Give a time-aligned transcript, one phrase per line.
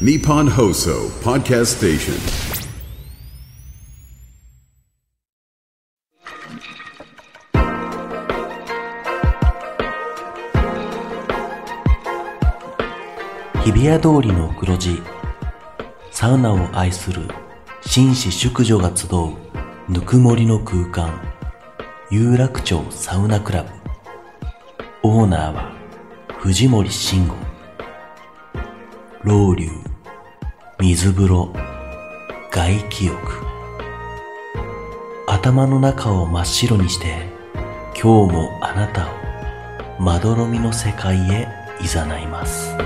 [0.00, 2.14] Nippon Hoso Podcast Station.
[13.62, 15.00] 日比谷通りの黒字
[16.10, 17.22] サウナを愛する
[17.86, 21.20] 紳士淑女が集うぬくもりの空間
[22.10, 23.70] 有楽町サウナクラブ
[25.04, 25.72] オーナーは
[26.40, 27.53] 藤森慎吾
[29.24, 29.70] 老流
[30.80, 31.50] 水風呂
[32.50, 33.16] 外気浴。
[35.26, 37.26] 頭の中を真っ白にして
[37.98, 39.08] 今日もあなたを
[39.98, 41.48] まどろみの世界へ
[41.80, 42.76] 誘います。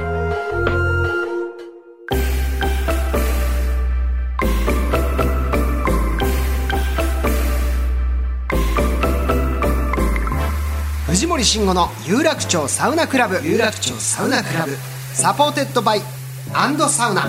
[11.09, 13.41] 藤森慎吾の有楽町サウナクラブ。
[13.45, 14.77] 有楽町サウナクラブ。
[15.15, 16.18] Supported by
[16.53, 17.29] サウナ。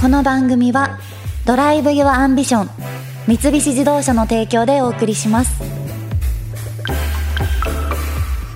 [0.00, 0.98] この番組は
[1.44, 2.70] Drive your Ambition
[3.26, 5.62] 三菱自動車の提供でお送りします。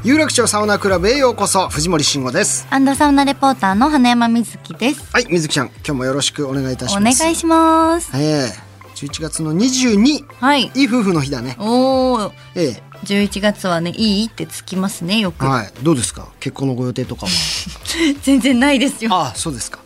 [0.05, 2.66] 有楽町サウナクラブへようこそ藤森慎吾です。
[2.70, 5.11] And サウナレポーターの花山瑞希です。
[5.12, 7.22] はい瑞希ちゃん今日もよろしくお願いいたします。
[7.22, 8.11] 願いします。
[8.14, 10.70] ええ11月の22はい。
[10.74, 11.56] いい夫婦の日だね。
[11.58, 14.27] おおえ11月はねいい？
[14.27, 15.72] ってつきますねよく、えはい。
[15.82, 16.28] どうですか？
[16.41, 17.32] 結婚のご予定とかは？
[18.22, 19.14] 全然ないですよ。
[19.14, 19.80] ああそうですか。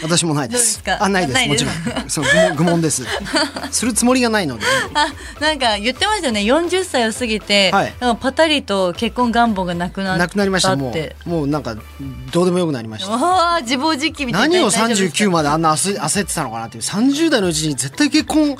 [0.00, 0.80] 私もないです。
[1.00, 1.34] あないです。
[1.34, 1.64] ないです。
[1.64, 2.08] もちろん。
[2.08, 3.04] そう愚問愚問です。
[3.72, 4.64] するつもりがないので。
[4.94, 5.08] あ
[5.40, 6.42] なんか言ってましたよね。
[6.42, 7.94] 40歳を過ぎて、はい。
[8.20, 10.76] パタリと結婚願望がなくななくなりました。
[10.76, 11.74] もうもうなんか
[12.30, 13.10] どうでもよくなりました。
[13.10, 16.84] わあ自暴自棄みたいな何を大丈夫ですか39まであんな焦焦ってたのかなっていう。
[16.84, 18.56] 30代のうちに絶対結婚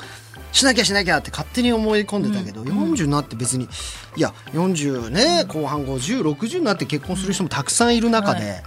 [0.51, 3.67] しなきゃしなきゃって勝手に思い込んでたけど、40になって別に
[4.15, 8.63] いや40ね後半5060になって結婚する人もたくさんいる中で、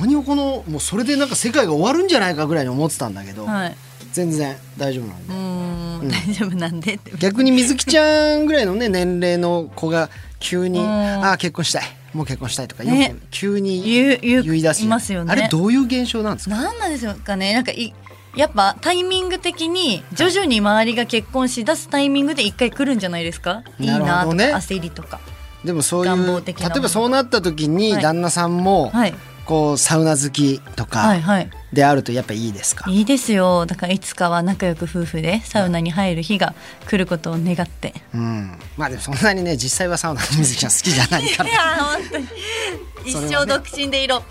[0.00, 3.76] 何をこのもうそれでなんか世界が終わるんじゃないかぐらいに思ってたんだけど、はい。
[4.12, 5.32] 全然大丈夫なんで。
[5.32, 6.08] うーん。
[6.08, 7.12] 大丈夫なんでって。
[7.18, 10.10] 逆に水木ちゃんぐらいのね年齢の子が
[10.40, 10.86] 急に「うん。
[10.86, 11.82] ああ結婚したい。
[12.12, 14.18] もう結婚したい」とかよねく急に言
[14.58, 15.30] い出すいますよね。
[15.30, 16.56] あれどういう現象なんですか？
[16.56, 17.54] なんなんですかね。
[17.54, 17.94] なんかい
[18.36, 23.62] やっぱタイミング的に徐々に周りが結婚しだすタイミングで一回来るんじゃないですか？
[23.78, 25.18] いいなとかね焦りとか。
[25.64, 28.02] でもそういう例えばそうなった時にはい。
[28.02, 29.14] 旦那さんもはい
[29.50, 31.50] こうサウナ好きとはかいはい。
[31.72, 33.66] であるとやっぱいいですか、いいですよ。
[33.66, 36.54] だからいつかは仲良く夫婦でサウナに入る日が
[36.86, 37.92] 来ることを願って。
[38.14, 42.26] うん、まあでもそんなにね実際はサウナ水木ちゃん好きじゃないか いらや本当に。
[43.04, 44.22] 一生独身でいろ。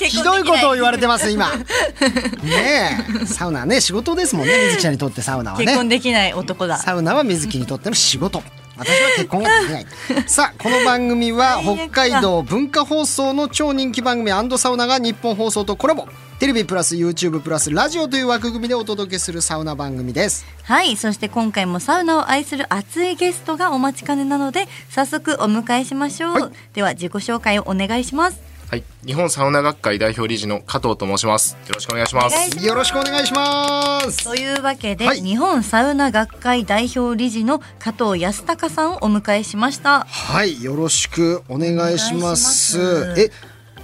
[0.00, 1.48] ひどいことを言われてます今。
[1.52, 3.26] ねえ。
[3.26, 5.64] サウナはね仕事ですもんね水木ちゃんにとってサウナはね。
[5.66, 6.78] 結婚できない男だ。
[6.78, 8.42] サウナは水木にとっての仕事
[8.84, 9.86] 私は結婚ができない。
[10.26, 16.06] さあこの番組は北海道文化放送の超人気番組サウナが日本放送とコラボ。
[16.40, 20.44] テレビプラス YouTube プラスラジオという枠組みでお届けするサウナ番組です。
[20.64, 26.52] はいそして今回もサウナを愛する熱いゲストがお待ちかねなので早速お迎えしましょう、はい。
[26.74, 31.58] では自己紹介をお願いしますはい、日本サウナ学会代表理事の加藤と申します。
[31.68, 32.66] よろしくお願いします。
[32.66, 34.24] よろしくお願いします。
[34.24, 35.20] というわけで、はい。
[35.20, 40.06] 日本サウナ学会代表理事の加藤康隆さんをお迎えしました。
[40.08, 40.64] はい。
[40.64, 42.78] よろしくお願いします。
[42.78, 43.20] お願いします。
[43.20, 43.30] え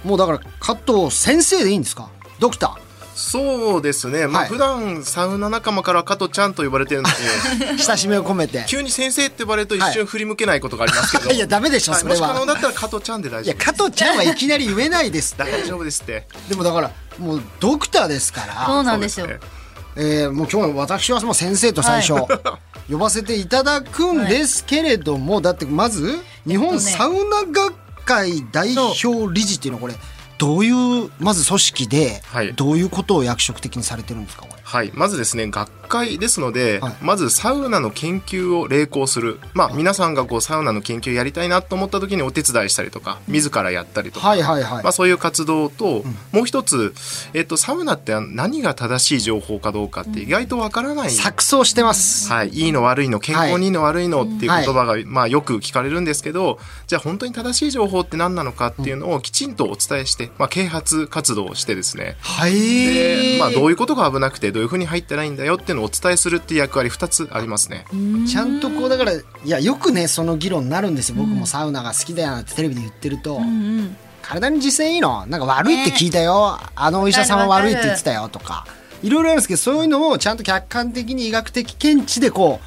[0.03, 2.09] もうだから加藤先生でいいんですか？
[2.39, 2.88] ドクター
[3.19, 4.27] そうですね。
[4.27, 4.49] まあ、はい。
[4.49, 7.09] 普段サウナ仲間から加藤ちゃんと呼ばれてるんで、
[7.77, 8.63] 親しみを込めて。
[8.65, 12.19] 急に先生って呼ばれると一瞬振り向けないことがありますけど、 いやダメでしょはいそれは。
[12.21, 13.67] もし可能だったら加藤ちゃんで大い丈夫です。
[13.67, 15.51] や加藤ちゃんはいきなり言えないですって。
[15.51, 16.27] 大丈夫ですって。
[16.47, 18.65] でもだからもうドクターですから。
[18.65, 19.25] そうなんですよ。
[19.25, 19.39] そうね。
[19.97, 22.13] えーもう今日は私はもう先生と最初、
[22.89, 27.73] 呼ばせていただくんですけれども、だってまず日本サウナ学
[28.05, 29.95] 会代表理事っていうのはこれ
[30.39, 32.53] どういうまず組織で、はい。
[32.53, 36.93] どういうことを役職的にされてるんですかこれはい、まずですね学会ですので、はい。
[37.01, 46.93] まずサウナの研究を励行する、まあ、皆さんがこうサウナの研究やりたいなと思った時にお手伝いしたりとか自らやったりとか、はいはいはい、まあ、そういう活動と、もう一つ、
[47.33, 54.65] えっと、サウナって何が正しい情報かどうかって意外とわからない、錯綜してます、はい、いいの悪いの健康にいいの悪いのっていう言はい。
[54.65, 62.17] 葉が、まあ、よく聞かれるんですけどじゃあ本当に正しい情報って何なのかっていうのをきちんとお伝えして、まあ、啓発活動をしてですね。
[62.21, 62.53] はい。
[62.53, 67.85] で、まあ、どういうことが危なくてどういうふうに入ったらいいんだよっていうのをお伝えするっていう役割2つありますね。
[68.27, 71.13] ちゃんとこうだからいやよくねその議論になるんです。
[71.13, 73.39] よ僕もサウナが好きだよってテレビで言ってると、
[74.21, 75.25] 体に実践いいの？
[75.27, 78.65] なんか悪いって聞いたよ、あのお医者さんは悪いって言ってたよとか。
[79.01, 82.59] いろいろあるんですけどそういうのをちゃんと客観的に医学的見地でこ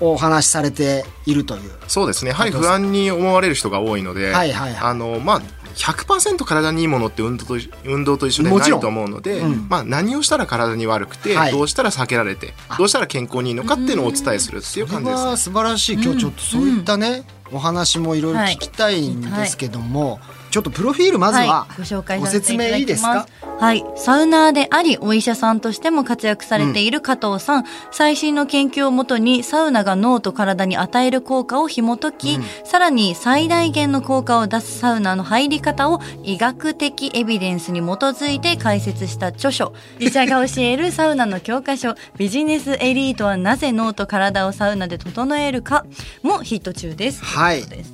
[0.00, 1.72] うお話しされているという。
[1.88, 2.30] そうですね。
[2.30, 4.90] やはり不安に思われる人が多いので、はいはいはい。
[4.90, 5.42] あのまあ
[5.74, 9.66] 100%体にいいものって運動と運動と一緒でないと思うので、うん。
[9.68, 11.52] まあ、何をしたら体に悪くて、はい。
[11.52, 15.30] どうしたら避けられてどうしたら健康にいいのかっていうのをお伝えするっていう感じですね。
[15.30, 15.36] は。
[15.36, 20.20] 素晴らしい今日ちょっとそういったね、お話もいろいろ聞きたいんですけども、
[20.54, 23.44] ちょっとプロフィールまずはご紹介ごさせていただ説明いいですきますか？
[23.58, 23.84] はい。
[23.96, 27.64] サウナーであり、お医者さんとしても活躍されている加藤さん。
[27.90, 45.84] 最新の研究をもとに、サウナが脳と体に与える効果を紐解き、さらに最大限の効果を出すサウナの入り方を医学的エビデンスに基づいて解説した著書、自社が教えるサウナの教科書、 ビジネスエリートはなぜ脳と体をサウナで整えるか
[46.22, 47.24] もヒット中です。
[47.24, 47.93] はいということです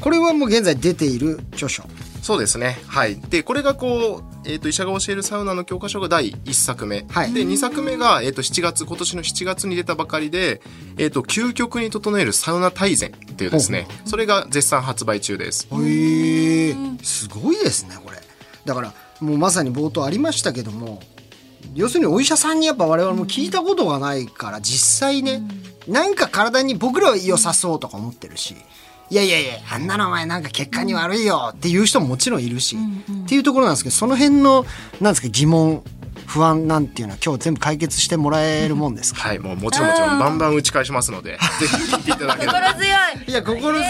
[0.00, 1.84] これはもう現在出ている著書
[2.22, 2.78] そうですね。
[2.88, 3.20] はい。
[3.20, 7.06] で、これがこう、えっ、と、医者が教えるサウナの教科書が第1作目。
[7.08, 10.60] はいで、2作目が、えっ、と、7月、今年の7月に出たばかりで、
[10.98, 15.68] えっ、と、究極に整えるサウナ大全っていうですね、それが絶賛発売中です。
[15.70, 18.18] へえすごいですねこれ
[18.64, 21.00] だからもうまさに冒頭ありましたけども
[21.74, 25.42] 要するにお医者さんにやっぱ我々も聞いたことがないから実際ね、
[25.88, 28.56] なんか体に僕らは良さそうとか思ってるし
[29.08, 32.76] いやいやいやあんなのお前なんか血管に悪いよっていう人ももちろんいるし、
[33.24, 34.64] っていうところなんですけどその辺の
[35.00, 35.82] なんですか疑問
[36.26, 39.20] 不安なんていうのは今日全部解決してもらえるもんですか？
[39.28, 39.38] はい。
[39.38, 42.54] もうもちろんもちろん、バンバン打ち返しますので、 ぜひ聞いていただければ。
[42.54, 42.84] 心強
[43.28, 43.30] い。
[43.30, 43.84] いや心強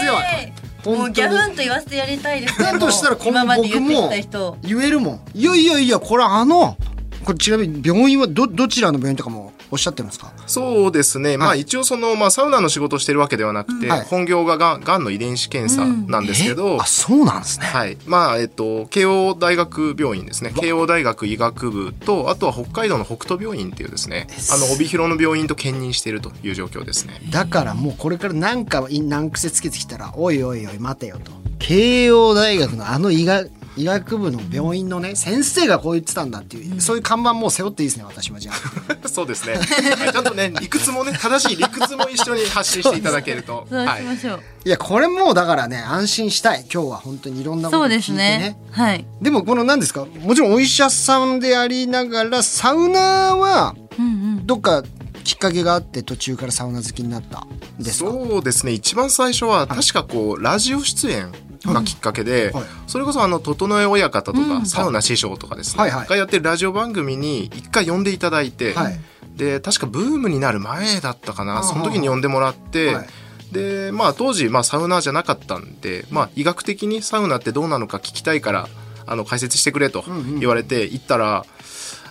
[0.93, 0.97] い。
[0.97, 2.59] もうギャフンと言わせてやりたいです。
[2.59, 4.57] ねだとしたら今今まで後僕も言ってきた人。
[4.63, 5.21] 言えるもん。
[5.33, 6.77] いやいやいやこれあの
[7.25, 10.31] これちなみに病院はどどちらの病院とかもおっしゃってるんですか？
[10.47, 11.37] そうですね。
[11.37, 14.05] まあ一応その、まあサウナの仕事をしてるわけではなくて、はい。
[14.05, 16.77] 本業ががんがんの遺伝子検査なんですけど、え？
[16.79, 17.65] あそうなんですね。
[17.65, 17.97] はい。
[18.05, 20.51] まあ、えっと、慶応大学病院ですね。
[20.55, 27.21] 慶応大学医学部と、あとは北海道の北斗病院っていうですね、あの、帯広の病院と兼任しているという状況ですね。
[27.29, 31.31] だからもうこれからなんか難癖つけてきたらおいおいおい待てよと。
[31.59, 39.07] 慶応大学のあの医学医学部の病院のね先生がこう言ってたんだっていう、そういう看板もう背負っていいですね私はじゃあ。
[39.07, 39.55] そうですね。
[39.55, 43.65] はいちゃんとね、理屈もね、正しい理屈も一緒に発信していただけると。
[43.69, 44.01] そうはい。
[44.01, 44.69] しましょう、い。
[44.69, 46.65] やこれもうだからね安心したい。
[46.73, 48.57] 今日は本当にいろんなことそうでを聞いてね。
[48.73, 49.05] すねはい。
[49.21, 50.05] でもこの何ですか？
[50.21, 54.09] もちろんお医者さんでありながらサウナはうんう
[54.41, 54.47] ん。
[54.47, 54.83] どっか
[55.23, 57.45] きっかけがあって途中からサウナ好きになった
[57.79, 61.29] んですかそうですね一番最初は確かこうラジオ出演
[61.65, 62.63] がきっかけで、はい。
[62.87, 65.91] それこそあの整え親方とか、サウナ師匠とかですね、はい。
[65.91, 66.07] はい。
[66.07, 68.99] がやってるラジオ番組に一回呼んでいただいて、はい。
[69.35, 71.63] で確かブームになる前だったかな。
[71.63, 73.07] その時に呼んでもらって、はい。
[73.51, 78.67] でまあ当時、まあ、サウナーじゃなかったんで、まあ、医学的にサウナってどうなのか聞きたいから
[79.05, 80.03] あの解説してくれと
[80.39, 81.45] 言われて行ったら、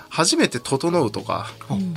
[0.09, 1.49] 初めて「整う」とか、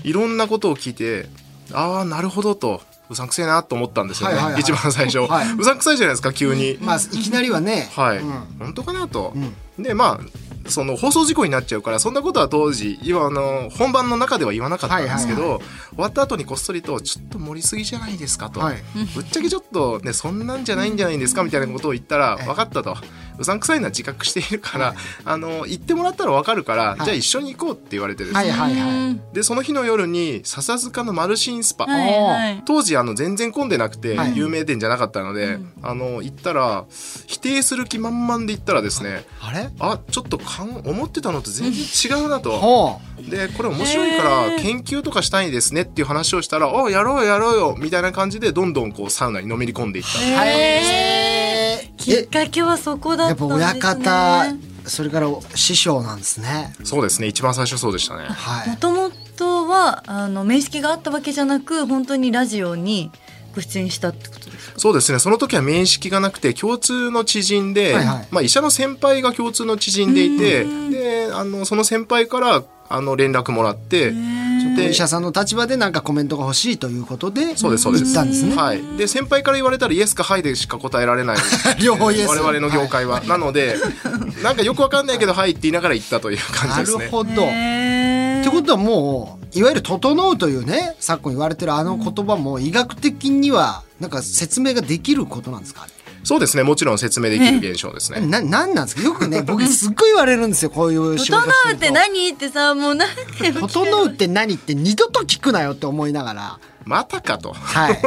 [0.03, 1.29] いろんなことを聞いて
[1.71, 4.61] ああなるほどとうさんくせえなと思ったんですよね、はいはいはい。
[4.61, 5.53] 一番最初、はい。
[5.57, 6.77] うさんくさいじゃないですか急に。
[6.81, 7.89] まあいきなりはね。
[7.95, 8.31] はい、うん。
[8.59, 9.33] 本当かなと、
[9.77, 15.61] でまあその放送事故になっちゃうからそんなことは当時今あの本番の中では言わなかったんですけど、はい
[15.99, 18.77] 終わった後にこっそりと「ちょっと盛りすぎじゃないですか」と、はい。
[19.15, 22.95] ぶっちゃけちょっとねそんなんじゃないんじゃないんですかみたいなことを言ったら「分かった」と。
[23.39, 24.93] うさんくさいのは自覚しているから、
[25.25, 27.03] あの言ってもらったら分かるから、い。
[27.03, 34.37] じゃあ一緒に行こうって言われてですね、はいはいでその日の夜に笹塚のマルシンスパ、はいはい当時あの全然混んでなくてはい。
[34.37, 36.85] 有名店じゃなかったので、あの行ったら
[37.27, 39.69] 否定する気満々で行ったらですねあれ？
[39.79, 42.51] あちょっとかん思ってたのと全然違うなと。
[42.59, 50.19] ほでこれ面白いから研究とかしたいですねっていう話をしたら「おやろうやろうよ」みたいな感じでどんどんこうサウナにのめり込んでいった。
[50.19, 51.18] うはいへ
[51.99, 53.71] きっかけはそこだやったんですね。
[53.71, 56.73] っぱ親方それから師匠なんですね。
[56.83, 57.27] そうですね。
[57.27, 58.23] 一番最初そうでしたね。
[58.23, 58.69] はい。
[58.69, 63.11] もともとはあの面識があったわけじゃなく本当にラジオに
[63.53, 64.79] ご出演したってことですか？
[64.79, 65.19] そうですね。
[65.19, 68.27] その時は面識がなくて共通の知人で、はいはい。
[68.31, 78.05] まあ、医者の先輩が共通の知人でいてであのその先輩からあの連絡もらっておで医者さんの立場でなんかコメントが欲しいということでそうですそうです。
[78.05, 78.55] 行ったんですね。
[78.55, 81.37] はい、で先輩から言われたらイエスかハイでしか答えられない。
[81.83, 82.29] 両方イエス。
[82.29, 83.75] 我々の業界は、なので
[84.43, 87.05] なんかよくわかんないけどはいって言いながら言ったという感じなですね。
[87.05, 87.29] るほど。
[87.45, 95.87] へってことはもういわゆる「整う」というね昨今言われてるあの言葉も医学的にはなんか説明ができることなんですか？
[96.29, 96.61] そうですね。
[96.61, 98.21] もちろん説明できる現象ですね。
[98.21, 99.01] ななんなんですか？
[99.01, 101.85] よくね僕すっごい言われるんですよこういう仕整事してると。
[101.87, 103.09] うって何ってさもうなん
[103.41, 106.59] で整うって何って二度と聞くなよって思いながら。
[106.85, 107.53] またかと。
[107.53, 107.99] はい。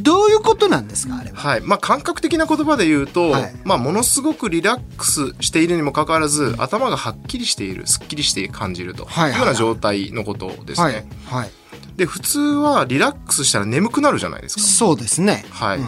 [0.00, 1.36] どういうことなんですかあれは？
[1.36, 1.60] はい。
[1.62, 3.54] まあ、感覚的な言葉で言うと、はい。
[3.64, 9.04] まあ、ものすごくリラックスしているにもかかわらず頭がはっきりしているすっきりして感じると。
[9.04, 11.08] いうような状態のことですはいね。
[11.26, 11.50] はい。
[11.96, 14.62] で普通はリラックスしたら眠くなるじゃないですか。
[14.62, 15.44] そうですね。
[15.50, 15.80] はい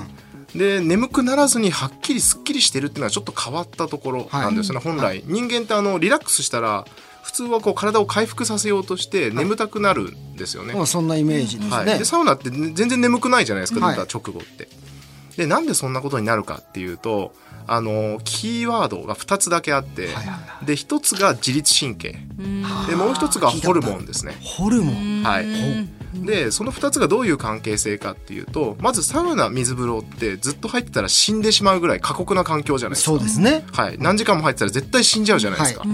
[0.54, 5.22] で眠くならずにはっきりすっきりしてるっていうのはちょっと変わったところなんですよね、本来。
[5.26, 6.86] 人間ってあのリラックスしたら
[7.22, 12.04] 普通はこう体を回復させようとして眠たくなるんですよね、まあそんなイメージですはい、ねで。
[12.04, 13.96] サウナって全然眠くないじゃないですかはい。
[13.96, 14.68] 出た直後って。
[15.36, 17.32] でなんでそんなことになるかっていうと
[17.66, 20.08] あのキーワードが2つだけあって、
[20.64, 22.12] で1つが自律神経
[22.88, 24.36] でもう1つがホルモンですね。
[24.40, 25.22] ホルモン。
[25.22, 25.46] はい、
[26.14, 33.10] でその2つがどういう関係性かっていうとまずサウナ水風呂ってずっと入ってたら死んでしまうぐらい過酷な環境じゃないですか。
[33.12, 33.64] そうですね。
[33.72, 35.80] はい、何時間も入ってたら絶対死んじゃうじゃないですか。
[35.80, 35.88] はい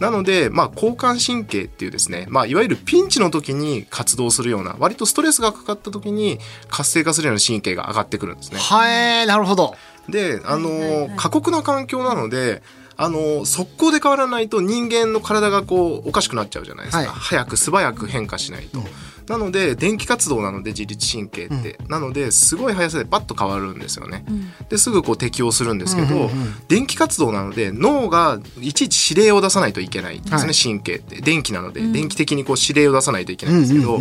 [0.00, 8.58] なので、まあ、交感神経っていうですね、まあ、いわゆるピンチの時に活動するような割とストレスがかかった時に活性化するような神経が上がってくるんですね。
[8.58, 9.74] はい、なるほど。
[10.08, 12.62] で、あの、過酷な環境なので、
[12.98, 16.98] あの、速攻で変わらないと人間の体がこう、おかしくなっちゃうじゃないですか。
[16.98, 18.80] はい早く素早く変化しないと。
[19.28, 21.78] なので、電気活動なので、自律神経って。
[21.88, 24.24] なので、すごい速さでパッと変わるんですよね。
[24.68, 26.30] で、すぐこう適応するんですけど、
[26.68, 31.20] 電気活動なので、脳がいちいち指令を出さないといけないんですね、はい神経って。
[31.20, 34.00] 電気なので、電気的にこう指令を出さないといけないんですけど、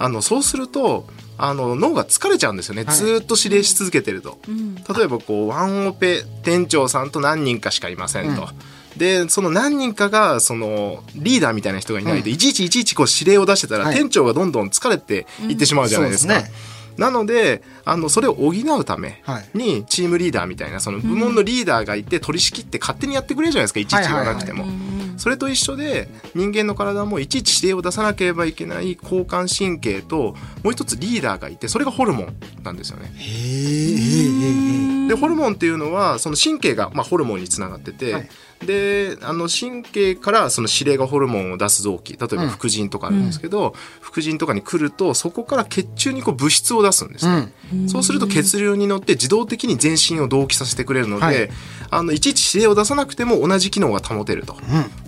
[0.00, 1.06] あの、そうすると、
[1.38, 4.38] あの脳が疲れちゃうんですよね、ずーっと指令し続けてると、
[4.94, 8.48] 例えばこうワンオペ店長さんと何人かしかいませんと、
[8.96, 12.36] でその何人かがそのリーダーみたいな人がいないと、い。
[12.36, 13.94] ちいちいちいちこう指令を出してたら、はい。
[13.94, 16.42] 店長がどんどん疲れていってしまうじゃないですか。
[16.96, 19.48] なのであのそれを補うためはい。
[19.54, 23.78] にチームリーダーみたいなその部門のリーダーがいて取り仕切って勝手にやってくれるじゃないですか。
[23.80, 24.66] いちいち言わなくても。
[25.18, 33.12] それと一緒で人間の体もいちいち指令を出さなければいけない交感神経ともう一つリーダーがいてそれがホルモンなんですよね。
[33.16, 34.77] へえ、へえ、へえ。
[35.08, 38.28] でホルモンっていうのはその神経が、まあ、ホルモンにつながってて、はい。
[38.64, 47.52] であの神経からその指令がホルモンを出す臓器例えば副腎とかあるんですけど、副腎とかに来るとそこから血中にこう物質を出すんですね、
[47.88, 51.50] そうすると血流に乗って自動的に全身を同期させてくれるので、はい。
[51.90, 54.56] あのいちいち指令を出さなくても同じ機能が保てると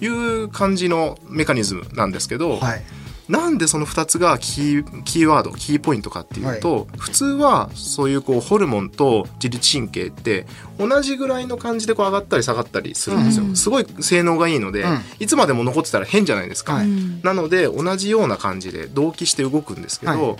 [0.00, 2.83] いう感じのメカニズムなんですけど、はい。
[3.30, 10.46] なんでその2つがキーキーワードキーポイントかっていうと、普通はそういうこうホルモンと自律神経って
[10.78, 15.00] 同じぐらいの感じでこう上がったり下がったりするんですよ、すごい性能がいいので、うん。
[15.20, 16.88] いつまでも残ってたら変じゃないですか、はい。
[17.22, 20.37] なので同じような感じで同期して動くんですけど、はい。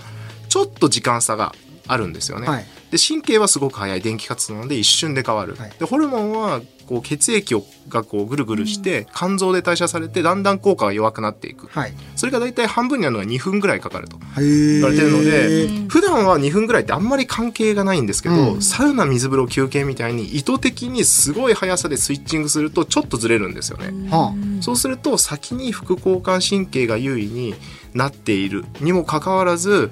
[0.49, 1.55] ちょっと時間差が
[1.87, 2.65] あるんですよね、はい。
[2.91, 4.01] で神経はすごく速い。
[4.01, 5.71] 電気活動なので一瞬で変わる、はい。
[5.79, 11.93] でホルモンはこう血液をがこうぐるぐるして肝臓で代謝されてだんだん効果が弱くなっていく、はい。
[12.17, 14.17] それが大体半分になるのが2分ぐらいかかると。
[14.37, 24.09] 言われてるので、普段は2分ぐらいってあんまり関係がないんですけど、うんサウナ水風呂休憩みたいに意図的にすごい速さでスイッチングするとちょっとずれるんですよね。
[24.09, 27.55] はそうすると先に副交感神経が優位に
[27.93, 29.91] なっているにもかかわらず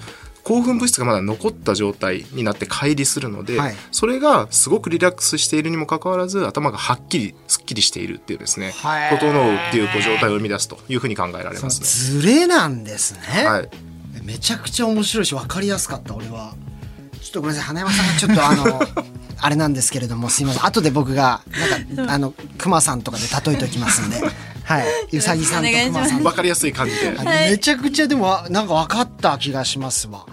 [0.49, 11.61] 興奮物質がまだ残った状態になって乖離するので、はいそれがすごくリラックスしているにもかかわらず頭がはっきりすっきりしているっていうですねはい整うっていう状態を生み出すというふうに考えられあ。
[11.61, 12.19] ますね。
[12.21, 13.19] ズレなんですね。
[13.45, 13.69] はい
[14.23, 16.55] めちゃくちゃ面白いし分かりやすかった俺は
[17.21, 18.81] ちょっとごめんなさい花山さんがちょっとあの
[19.41, 21.41] あれなんですけれどもすいません後で僕が
[21.95, 24.21] なんかあの熊さんとかで例えておきますんで
[24.69, 25.17] はい。
[25.17, 26.23] うさぎさんと熊さん。
[26.23, 27.15] わかりやすい感じで。
[27.17, 30.27] あめちゃくちゃでもあなんか分かった気がしますわ、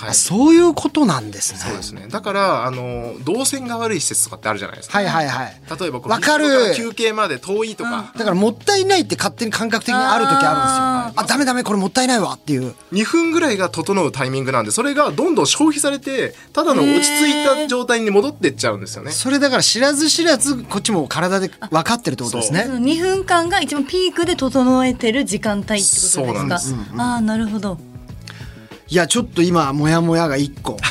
[0.00, 0.10] はい。
[0.10, 1.58] あそういうことなんですね。
[1.60, 2.06] そうですね。
[2.08, 4.98] だから、あの、動線が悪い施設とかってあるじゃないですか。
[4.98, 5.56] はいはいはい。
[5.80, 6.74] 例えばこう、わかる。
[6.76, 11.22] 休憩まで遠いとか、だからもったいないって勝手に感覚的にある時あるんですよ。
[11.22, 12.74] あダメダメこれもったいないわっていう。
[12.92, 19.10] 2分ぐらいが整うタイミングなんで、それがどんどん消費されて、ただの落ち着いた状態に戻ってっちゃうんですよね。
[19.12, 22.64] それだから知らず知らずこっちも体で分かってるってことですね。
[22.66, 26.24] その2分間が一番ピークで整えてる時間帯ってことですか？
[26.24, 26.74] そうなんです。
[26.96, 27.78] ああなるほど
[28.90, 30.76] いやちょっと今モヤモヤが一個。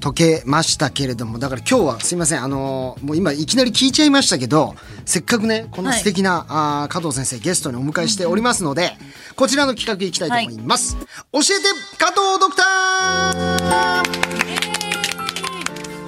[0.00, 8.96] 解けましたけれどもだから今日はすいませんあのーもう今いきなり聞いちゃいましたけどせっかくねこの素敵な、あー加藤先生ゲストにお迎えしておりますので、
[9.34, 10.96] こちらの企画いきたいと思います、
[11.32, 11.46] 教えて
[11.98, 12.66] 加藤ドクター。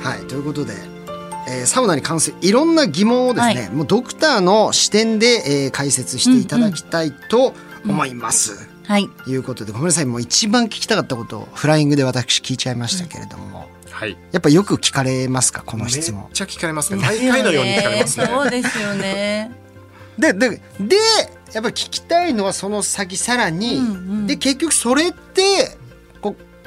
[0.09, 0.75] はいということで
[1.49, 3.71] えーサウナに関するいろんな疑問をですね、はい。
[3.71, 8.55] もうドクターの視点で、えー解説していただきたいと思います。
[8.55, 14.17] はいいうことでごめんなさいもう一番聞きたかったことをフライングで私聞いちゃいましたけれども、はい。
[14.33, 16.29] やっぱよく聞かれますかこのめっ質問。
[16.33, 17.03] ちゃ聞かれますね。
[17.03, 18.27] 毎回のように聞かれますね。
[18.27, 19.53] そうですよね
[20.19, 20.97] ででで
[21.53, 25.77] やっぱり聞きたいのはその先さらに、で結局それって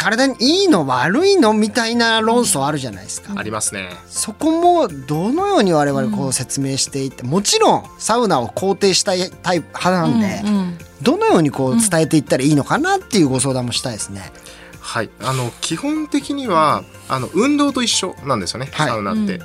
[0.04, 3.34] 体にいいの悪いのみたいな論争あるじゃないですか。
[3.38, 3.90] ありますね。
[4.08, 14.22] そこもどのように我々こう説明していって、もちろんサウナを肯定したいタイプ派なんで、うんうんどのようにこう伝えていったらいいのかなっていうご相談もしたいですね。
[14.80, 19.42] はい、あの基本的にはあの運動と一緒なんですよね、はいサウナって。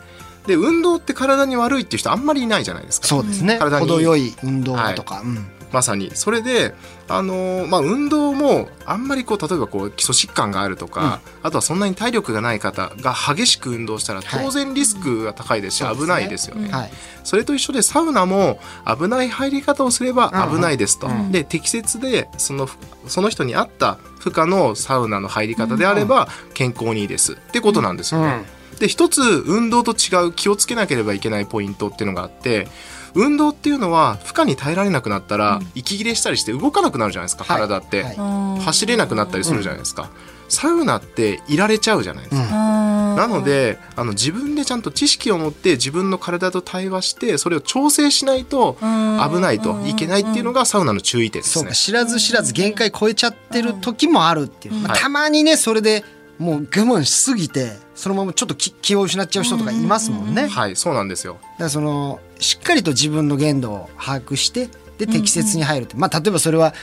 [0.46, 3.08] で運動って体に悪いっていう人あんまりいないじゃないですか。
[3.08, 6.10] そうですね体に程よい運動とか、うんまさに。
[6.14, 6.74] それで、
[7.08, 14.44] あのーまあ、運動もあんまりこう例えばこう基礎疾患があるとか、あとはそんなに体力がない方が激しく運動したらはい。
[14.44, 16.68] 当然リスクが高いですし、そうですね危ないですよね。
[16.70, 16.90] はい。
[17.24, 20.56] それと一緒でサウナも危ない入り方をすればうん。
[20.56, 21.32] 危ないですと、うん。
[21.32, 22.68] で適切でその
[23.06, 27.34] その人に合った負荷のサウナの入り方であれば健康にいいです。
[27.34, 28.44] ってことなんですよね。
[28.78, 32.68] で一つ運動と違う気をつけなければいけないポイントっていうのがあって
[33.14, 37.68] 運動っていうのは負荷に耐えられなくなったら息切れしたりして動かなくなるじゃないですか、はい。
[37.68, 38.60] 体って、はい。
[38.62, 40.10] 走れなくなったりするじゃないですか、
[40.48, 43.16] サウナっていられちゃうじゃないですか、うん。
[43.16, 51.62] なのであの自分でちゃんと知識を持って自分の体と対話してそれを調整しないと危ないといけないっていうのがサウナの注意点ですね。
[51.62, 51.74] そうか。
[51.74, 55.00] 知らず知らず限界超えちゃってる時もあるっていう、まあはい。
[55.00, 56.04] たまにねそれで
[56.38, 61.38] もう我慢しすぎてそのままちょっと気気を失っちゃう人とかいますもんね、だかはい、そうなんですよ。
[61.58, 64.68] らそのしっかりと自分の限度を把握して
[64.98, 66.74] で適切に入るって、まあ例えばそれは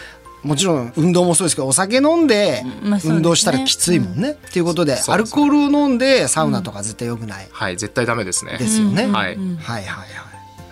[0.43, 2.63] もちろん運動もそうですけどお酒飲んで
[3.03, 7.47] 運動したらきついもんね、っていうことでアルコールを飲んでサウナとか絶対良くない。
[7.51, 8.57] はい、絶対ダメですね。
[8.57, 9.11] ですよね、はい。
[9.11, 10.07] はいはいはい。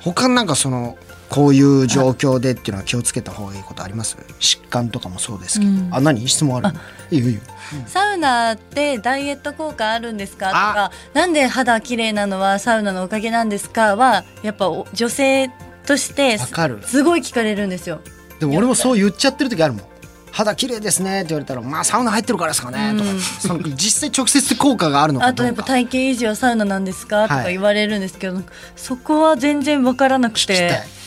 [0.01, 0.97] 他なんかその
[1.33, 4.15] こういう状況でっていうのは気をつけた方がいいことあります？
[4.39, 6.27] 疾患とかもそうですけど、あ何？
[6.27, 6.77] 質問ある
[7.09, 7.41] いいよいいよ。
[7.87, 10.47] サウナってダイエット効果あるんですか？
[10.47, 15.49] とかなんで肌綺麗なのはサウナのおかげなんですかはやっぱお女性
[15.87, 17.99] としてすごい聞かれるんですよ。
[18.39, 19.83] でも俺もそう言っちゃってる時あるもん。
[20.31, 22.97] 肌綺麗ですねって言われたらまあサウナ入ってるからですかね。
[22.97, 23.09] とか、
[23.39, 27.23] その実際直接効果があるのかあとやっぱ体型維持はサウナなんですか？
[27.23, 28.41] とか言われるんですけど、
[28.75, 30.71] そこは全然わからなくて。
[30.99, 31.02] い。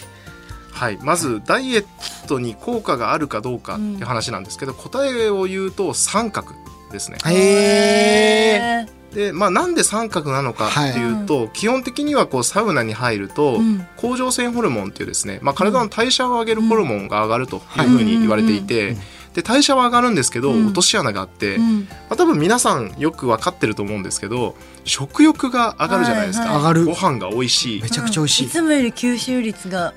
[0.76, 1.86] はい、まずダイエッ
[2.28, 6.50] トに効果があるかどうかっていう話なんですけど、答えを言うと三角
[6.92, 7.16] ですね。
[7.26, 13.86] へえで、まあ、なんで三角なのかっていうと、基本的にはこうサウナに入ると、ん。
[13.96, 18.96] 甲状腺ホルモンっていうですね、まあ、体の代謝を上げるホルモンが上がるというふうに言われていて、
[19.32, 21.64] で代謝は上がるんですけど、落とし穴があって、ま
[22.10, 26.84] あ、多分皆さんよく分かってると思うんですけど食欲が上がるじゃないですか、はいはい上がる。
[26.86, 27.82] ご飯が美味しい。
[27.82, 29.94] めちゃくちゃ美味しい、いつもより吸収率が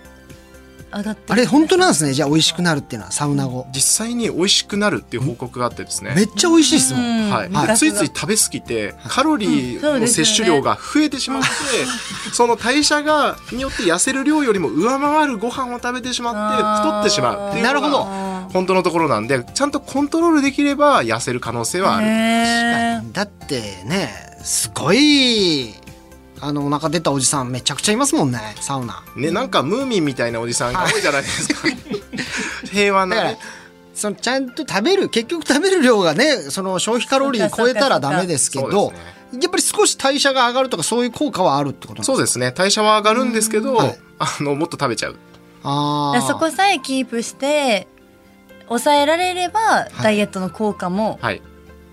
[0.94, 1.34] 上がってる。
[1.34, 2.14] あれ本当なんですね。
[2.14, 3.68] じゃあ美味しくなるっていうのはサウナ後。
[3.74, 6.14] 実際に美味しくなるっていう報告があってですね。
[6.16, 7.30] めっちゃ美味しいですもん、うん。
[7.30, 7.68] はい、はい。
[7.68, 11.50] でついつい食べ過ぎてカロリーの摂取量が増えてしまって、
[12.34, 18.06] その代謝がによって痩せる量よりも上回るご飯を食べてしまって太ってしまうっていうのなるほど。
[18.06, 23.14] が本当のところなんでちゃんとコントロールできれば痩せる可能性はある。
[23.14, 24.10] だってね
[24.44, 25.74] すごい
[26.42, 31.68] あのお腹出たおじさんめちゃくちゃいますもんねサウナね、なんかムーミンみたいなおじさんが多いじゃないですか。
[32.72, 33.40] 平和なね。
[33.94, 38.94] そのちゃんと食べる結局食べる量がねその消費カロリー超えたらダメですけど
[39.34, 42.14] やっぱり少し代謝が上がるとかそういう効果はあるってことなんですか？
[42.14, 42.54] そうですね。
[42.56, 45.16] 代謝は上がるんですけど、はいあのもっと食べちゃう。
[45.64, 47.88] あそこさえキープして
[48.70, 51.42] 抑えられれば、いダイエットの効果もはい。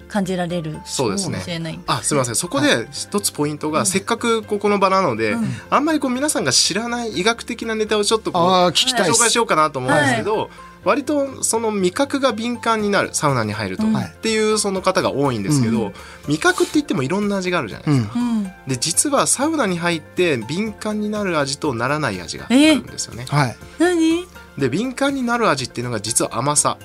[0.08, 1.34] 感じられるそうですね。
[1.34, 1.80] かもしれない。
[1.86, 2.34] あすみません。
[2.34, 5.36] そこで一つポイントが、せっかくここの場なので、
[5.70, 9.18] あんまりこう皆さんが知らない医学的なネタをちょっとこうあー聞きたいです。
[9.18, 10.50] 紹介しようかなと思うんですけど、
[10.84, 15.92] 割とその味覚が敏感になるサウナに入ると、はいっていうその方が多いんですけど、
[16.28, 18.14] 味覚って言ってもいろんな味があるじゃないですか。
[18.68, 23.24] で実はサウナに入って敏感になる味とならない味があるんですよね。
[23.28, 23.56] はい。
[23.78, 24.26] 何？
[24.58, 26.78] で敏感になる味っていうのが実は甘さ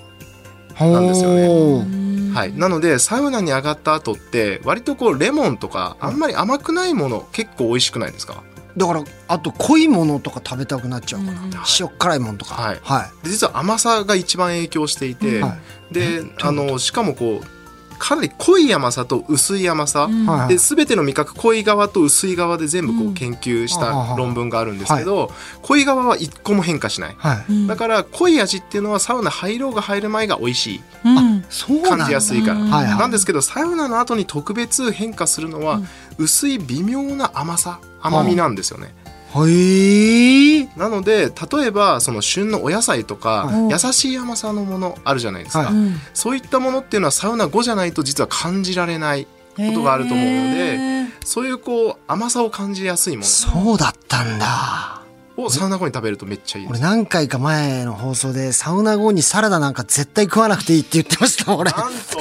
[0.79, 1.47] なんですよね。
[1.85, 2.00] ね
[2.33, 8.43] はい、なのでサウナに上がった後って割とこうレモンとかあんまり甘くないもの結構美味しくないですか？
[8.77, 12.55] だからあと濃いものとか食べたくなっちゃうかな、塩辛いものとか。
[12.55, 12.79] はい。
[12.81, 13.25] はい。
[13.25, 15.57] で実は甘さが一番影響していて、は
[15.91, 17.60] であのしかもこう
[18.01, 20.49] かなり濃い甘さと薄い甘さ、はいはい。
[20.49, 30.81] で全ての味覚濃い側と薄い側で全部こう研究した論文があるんですけど、濃い側は一個も変化しない、はい、だから濃い味っていうのはサウナ入ろうが入る前が美味しい。
[31.05, 31.45] うん。
[31.49, 31.97] そうなんだ。
[31.97, 35.79] 感じやすいから、なんですけどサウナの後に特別変化するのは、
[36.17, 38.95] 薄い微妙な甘さ甘みなんですよね、
[39.33, 43.71] へえなので例えばその旬のお野菜とか、はい。
[43.71, 45.73] 優しい甘さのものあるじゃないですか、はい。
[45.73, 49.25] うんそういったものっていうのはサウナ後じゃないと実は感じられない
[49.57, 50.79] ことがあると思うので
[51.25, 55.01] そういうこう甘さを感じやすいもそうだったんだ。
[55.41, 56.79] のをサウナ後に食べるとめっちゃいいです。
[56.79, 61.71] 俺何回か前の放送でサウナ後にサラダなんか絶対食わなくていいって言ってました俺。
[61.71, 62.19] なんと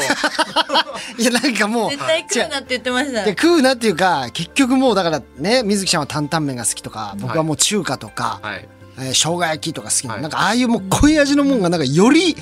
[1.18, 3.30] いやなんかもう絶対食うなって言ってましたで。
[3.30, 8.68] 食うなっていうか結局もうだからね水木ちゃんは担々麺が好きとか僕はもう中華とか、はい
[9.00, 10.22] えー生姜焼きとか好きな、はい。
[10.22, 12.36] なんかああいうもう濃い味のもんがなんかより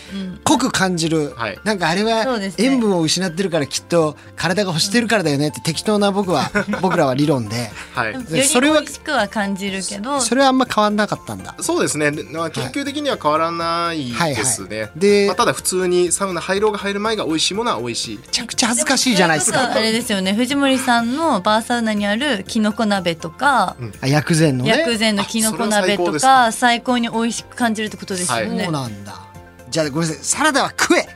[0.45, 1.59] 濃く感じる、はい。
[1.65, 2.27] なんかあれは
[2.59, 5.49] 塩分を失ってるからきっと体が欲してるからだよね。
[5.49, 7.71] って適当な僕は 僕らは理論で。
[7.95, 8.45] はい。
[8.45, 10.21] それはしくは感じるけど。
[10.21, 11.55] それはあんま変わんなかったんだ。
[11.61, 18.17] そうですね、まあ、研究的には変わらないはいですね、はいでまあ、ただ普通にサウナ入ろうが入る前が美味しいものは美味しい。
[18.17, 19.73] めちゃくちゃ恥ずかしいじゃないですか。
[19.73, 20.33] あれですよね。
[20.33, 24.71] 藤森さんのバーサウナにあるきのこ鍋とか、あ薬膳のね。
[24.71, 29.29] 薬膳のきのこ鍋とあ最高に美味しく感じるってことですよね、そうなんだ。
[29.71, 30.25] じゃあごめんなさい。
[30.25, 31.09] サラダは食え。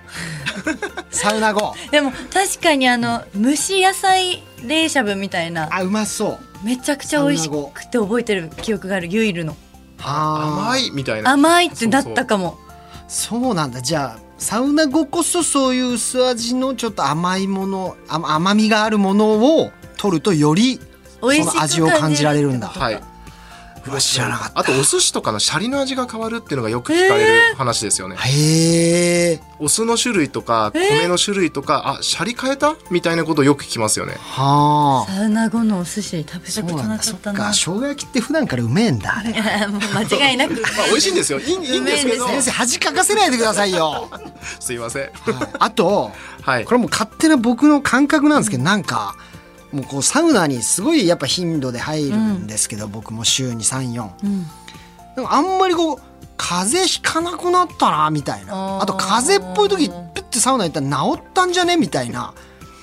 [1.11, 1.75] サウナ後。
[1.90, 5.68] でも確かにあの蒸し野菜冷しゃぶみたいな。
[5.71, 6.66] あうまそう。
[6.66, 9.09] めちゃくちゃ美味しくて覚えてる記憶がある。
[9.09, 9.57] ユイルの
[10.01, 11.33] あ甘いみたいな。
[11.33, 12.59] 甘いってなったかも。
[13.09, 13.81] そうなんだ。
[13.81, 20.81] じゃあサウナ後こそそういう薄味のちょっと甘いものあ甘みがあるものを取るとより
[21.23, 22.68] 美味しくその味を感じられるんだ。
[22.68, 23.01] はい。
[23.87, 24.61] うわ知らなかった。
[24.61, 28.16] あとお寿司とかのシャリの味が変わるっていうのがよく聞かれる話ですよね。
[28.16, 34.14] へえお酢の種類とか米の種類とか、あシャリ変えたみたいなことをよく聞きますよね。
[34.18, 35.12] はあ。
[35.12, 37.38] サウナ後のお寿司食べそうたことなかったな。
[37.38, 37.53] か。
[37.53, 39.33] 生姜焼きって普段からうめえんだあれ。
[39.68, 40.55] もう間違いなく。
[40.77, 41.40] まあ美味しいんですよ。
[41.40, 42.27] いいいいんですけど。
[42.27, 44.23] 先生恥かかせないでくださいよ、は い
[44.61, 45.11] すいません。
[45.59, 46.64] あとはい。
[46.64, 46.73] こ。
[46.73, 49.14] れもう勝手な僕の感覚なんですけどなんか
[49.73, 54.11] もうこうサウナにすごいやっぱ頻度で入るんですけど、僕も週に34、
[55.17, 55.27] うん。
[55.29, 55.99] あんまりこう
[56.37, 58.81] 風邪ひかなくなったなみたいな。
[58.81, 61.77] あと風邪っぽい時ピュッてサウナ行ったら治ったんじゃね？
[61.77, 62.35] みたいな。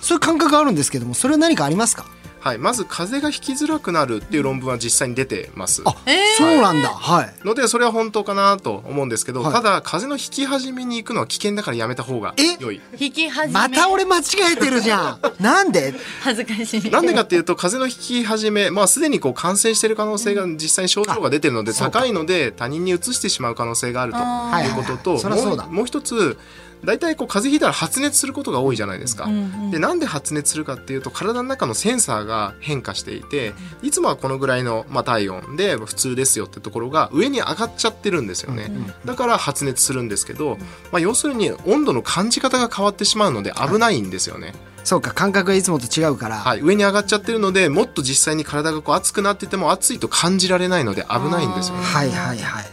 [0.01, 2.05] そういう感覚があるんですけどもそれは何かありますか？
[2.39, 2.57] はい。
[2.57, 5.81] まず風邪がひきづらくなるっていう論文は実際に出てます。
[5.85, 5.95] あ、
[6.37, 6.89] そうなんだ。
[6.89, 7.33] はい。
[7.45, 9.53] のでそれは本当かなと思うんですけど、はい。
[9.53, 12.57] ただ風邪の引き始めに行くのは危険だからやめた方がえ？
[12.59, 12.81] 良い。
[12.99, 13.53] 引き始め。
[13.53, 14.21] また俺間違
[14.53, 15.19] えてるじゃん。
[15.43, 15.93] なんで？
[16.21, 16.89] 恥ずかしい。
[16.89, 26.37] なんでかっていうと風邪の引き始め、まあ、すでにこう感染している可能性が実際に症状が出てるので高いので他人に移してしまう可能性があるとはいいうことともう一つ
[26.83, 29.25] 大体こう風邪ひいたら発熱することが多いじゃないですか。
[29.25, 29.37] うんう
[29.67, 29.71] ん。
[29.71, 38.71] でなんで発熱するかっていうと体の中のセンサーが変化していていつもはこのぐらいの、まあ、体温で普通ですよってところが上に上がっちゃってるんですよね、
[39.05, 40.57] だから発熱するんですけど、
[40.91, 44.53] まあ、要するに温度の感じ方が変わってしまうので危ないんですよね。
[44.83, 51.83] そうか感覚がいつもと違うから、はい、上に上がっちゃってるのでもっと実際に体がこう熱くなってても熱いと感じられないので危ないんですよね。
[51.83, 52.65] はいはいはい。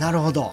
[0.00, 0.52] なるほど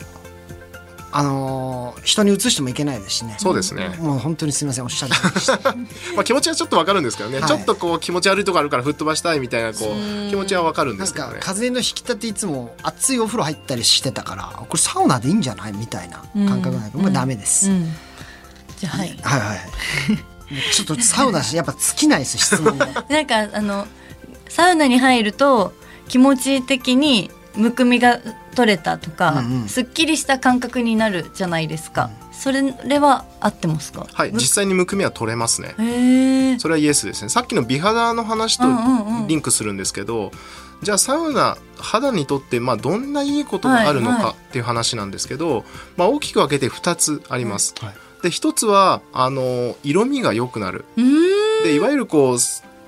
[1.12, 3.36] あのー人に移してもいけないですしね。
[3.38, 5.60] そうですね、もう本当にすみませんおっしゃる通りでした。
[6.16, 7.48] まあ、気持ちはちょっとわかるんですけどね、はい。
[7.48, 11.34] ちょっとこう気持ち悪いとこあるから吹っ飛ばしたいみたいなこう気持ちはわかるんですけどね。
[11.36, 17.94] か風邪の引き立ていつも熱いお風呂入ったりしてたからこれサウナでいいんじゃないみたいな感覚がないけど、もうダメです、うん。
[18.80, 19.60] じゃあはいはいはい。
[20.74, 22.88] ちょっとサウナしやっぱ尽きないです質問が。
[23.10, 23.88] なんかあの
[24.50, 25.74] サウナに入ると
[26.08, 28.20] 気持ち的にむくみが
[28.56, 29.68] 取れたとか、うんうん。
[29.68, 32.62] すっきりした感覚になるじゃないですか、それ
[33.00, 34.08] は合ってますか？
[34.12, 36.58] はい、実際にむくみは取れますね。
[36.60, 37.30] それはイエスですね。
[37.30, 39.28] さっきの美肌の話とうんうんうん。
[39.28, 40.32] リンクするんですけど、
[40.82, 45.66] じゃあサウナ肌にとってまあどんないいことがあるのはいはかっていう話なんですけど、
[45.98, 47.76] まあ大きく分けて2つあります。
[47.80, 47.94] はい。
[48.24, 50.86] で一つはあの色味が良くなる。
[51.64, 52.38] でいわゆるこう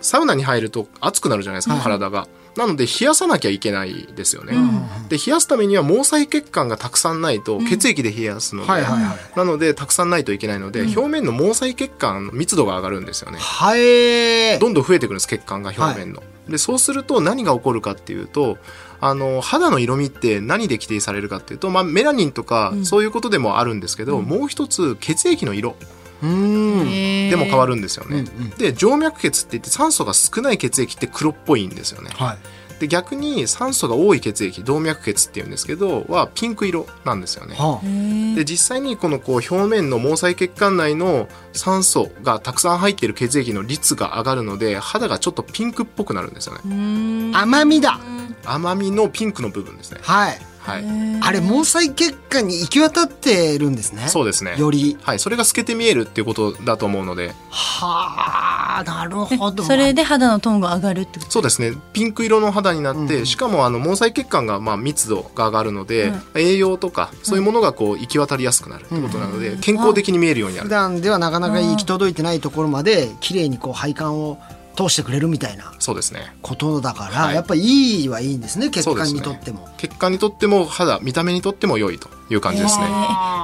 [0.02, 1.84] サウナに入ると熱くなるじゃないですか、はい。
[1.84, 2.28] 体が。
[2.56, 4.56] なので冷やさなきゃいけないですよね。
[4.56, 5.08] うん。
[5.10, 9.38] で冷やすためには毛細血管がたくさんないと血液で冷やすので、はいはいはい。
[9.38, 13.40] なのでたくさんないといけないので、表面の毛細血管の密度が上がるんですよね。
[13.40, 16.22] はいどんどん増えてくるんです血管が表面の。
[16.48, 18.58] でそうすると何が起こるかっていうと
[19.00, 25.76] あの肌の色味って何で規定されるかっていうと、まあ、メラニンとかそういうことでもあるんですけど、もう一つ血液の色
[26.24, 28.20] でも変わるんですよね。
[28.20, 28.50] うんうん。
[28.52, 32.12] で静脈血って言って酸素が少ない血液って黒っぽいんですよね。
[32.14, 32.38] はい。
[32.80, 37.56] で逆に酸素が多い血液動脈血っていうんですけどはピンク色なんですよね。
[37.56, 47.32] はへーで実際にこのこう表面の毛細血管内の酸素がたくさん入っている血液の率が上がるので肌がちょっとピンクっぽくなるんですよね。
[47.34, 48.00] 甘みだ。
[48.46, 50.00] 甘みのピンクの部分ですね。
[50.02, 50.86] はいはい。
[51.22, 54.08] あれ毛細血管に行き渡ってるんですね。
[54.08, 54.56] そうですね。
[54.58, 54.98] より。
[55.02, 55.20] はい。
[55.20, 57.34] それが透けて見えるっていうことだと思うので。
[57.50, 59.64] はあなるほど。
[59.66, 61.32] それで肌のトーンが上がるってこと？
[61.32, 61.74] そうですね。
[61.92, 63.10] ピンク色の肌になって、うん。
[63.20, 74.38] うんしかもあの毛細血管がまあ密度が上がるので、栄養とかそういうものがこう行き渡りやすくなるってことなので、健康的に見えるようになる、普段ではなかなか行き届いてないところまで綺麗にこう配管を
[74.76, 76.36] 通してくれるみたいなそうですね。
[76.42, 77.36] ことだから、はい。
[77.36, 82.86] やっぱいいはいいんですね血管にとっても、血管にとっても肌見た目にとっても良いという感じですね、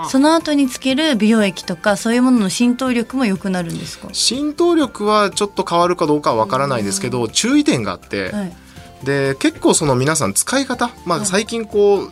[0.10, 4.10] その後につける美容液とかそういうものの浸透力も良くなるんですか？
[4.12, 8.56] 浸透力はちょっと変わるかどうかはわからないですけど注意点があって、はい。
[9.04, 12.12] で結構その皆さん使い方、まあ、最近こう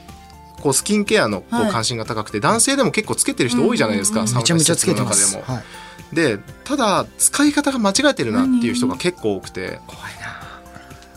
[0.61, 1.69] こうスキンケアのこはい。
[1.69, 4.27] う関心が高くて、男性でも結構つけてる人多いじゃないですか、うん。
[4.27, 5.59] うんうんサウナめちゃめちゃつけてま施設の中でも。
[5.59, 5.59] す。
[5.59, 9.79] はいでただ使い方が間違えてるなっていう人が結構多くて。
[9.87, 10.37] 怖いな。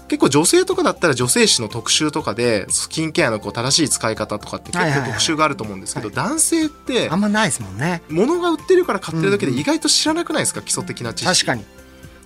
[0.08, 8.02] 結構女性とかだったら女性誌の特集とかでスキンケアのこう正しい使い方とかって結構特集があると思うんですけど、男性ってあんまないですもんね。
[8.08, 10.62] 物が売ってるから買ってるだけで意外と知らなくないですか？
[10.62, 11.46] 基礎的な知識。
[11.46, 11.64] 確かに。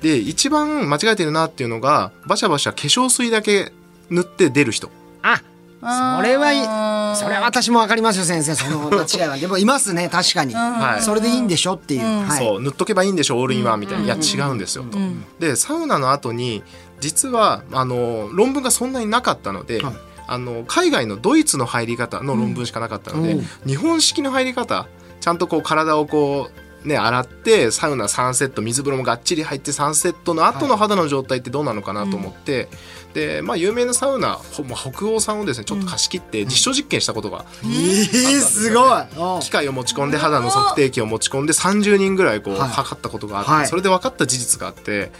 [0.00, 3.70] で一番間違えてるなっていうのがバシャバシャ化粧水だけ
[4.08, 4.90] 塗って出る人。
[5.20, 5.42] あ
[5.84, 8.54] それはそれは私もわかりますよ先生。
[8.54, 9.36] その 間違いは。
[9.36, 14.98] でもいますね確かに、はいそれでいいんでしょっていう、はい、そう塗っとけばいいんでしょオールインワンみたいな、いや違うんですよと。
[15.38, 16.62] でサウナの後に
[17.00, 19.94] 実はあの論文がそんなになかったので、はい。
[20.26, 23.46] あの海外のドイツの入り方の論文しかなかったので、うん。
[23.66, 24.86] 日本式の入り方
[25.20, 32.68] ちゃんとこう体をこうね、洗ってサウナ3セット水風呂もがっちり入って3セットの後の肌の状態ってどうなのかなと思って、
[33.14, 39.00] でまあ有名なサウナ北欧さんをですねちょっと貸し切って実証実験したことがえー、すごい。
[39.00, 39.40] うん。
[39.40, 42.68] 機械を持ち込んで肌の測定器を持ち込んで30人ぐらいこうはい。
[42.68, 43.66] 測ったことがあって、はい。
[43.66, 45.10] それで分かった事実があって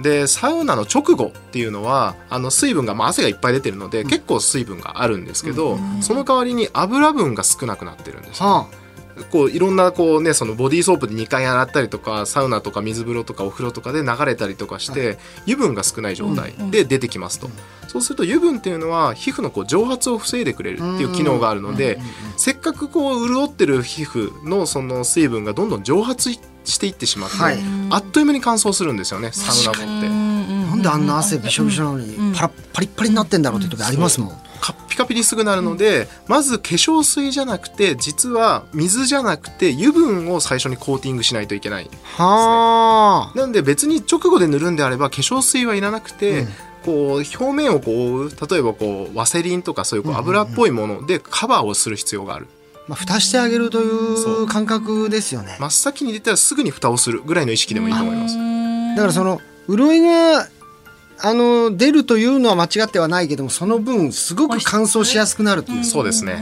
[0.00, 8.46] でサウナの直後っていうのはあの水分が、まあ、汗がいっぱい出てるので、結構水分があるんですけど、その代わりに油分が少なくなってるんですよ。
[8.46, 8.68] は
[9.30, 17.48] こういろんなこうねそのボディーソープで2回洗ったりとかサウナとか水風呂とかお風呂とかで流れたりとかして、油分が少ない状態で出てきますと、
[17.88, 21.98] そうすると油分っていうのは皮膚のこう蒸発を防いでくれるっていう機能があるので、
[22.36, 27.58] せっかくこう潤ってる皮膚のその水分がどんどん蒸発していってしまって、はい。
[27.90, 30.08] あっという間に乾燥するんですよねサウナ後って。
[30.66, 34.30] なんであんな汗びしょびしょなのにパラパリッパリになってんだろうって時ありますもん、
[34.66, 43.38] カッピカピにすぐなるので、まず化粧水じゃなくて実は水じゃなくて油分を最初にコーティングしないといけないはあ。
[43.38, 46.46] なんで別に直後で塗るんであれば化粧水はいらなくて、
[46.84, 52.48] こう表面をこう例えばこうワセリンとかそういうこう油っぽいものでカバーをする必要がある、
[52.88, 54.46] まあ、蓋してあげるという。
[54.48, 55.56] 感覚ですよね。
[55.60, 58.36] 真っ先に出たらすぐに蓋をするぐらいの意識でもいいと思います、
[58.96, 60.48] だからその潤いが
[61.18, 66.38] あの出るというのは間違ってはないけどもその分すごく乾燥しやすくなるという、そうですね、